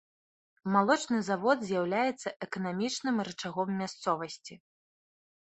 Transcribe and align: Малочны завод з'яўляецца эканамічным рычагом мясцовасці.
Малочны 0.75 1.19
завод 1.27 1.57
з'яўляецца 1.71 2.33
эканамічным 2.47 3.15
рычагом 3.29 3.69
мясцовасці. 3.83 4.53